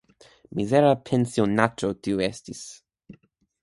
Mizera 0.59 0.89
pensionaĉo 1.11 1.93
tiu 2.07 2.27
estis. 2.33 2.67